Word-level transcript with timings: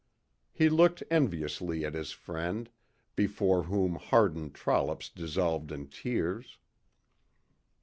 He 0.51 0.67
looked 0.67 1.03
enviously 1.11 1.85
at 1.85 1.93
his 1.93 2.09
friend, 2.11 2.71
before 3.15 3.65
whom 3.65 3.97
hardened 3.97 4.55
trollops 4.55 5.09
dissolved 5.09 5.71
in 5.71 5.89
tears. 5.89 6.57